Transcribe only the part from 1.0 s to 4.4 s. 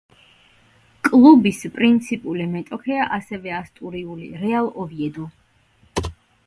კლუბის პრინციპული მეტოქეა, ასევე ასტურიული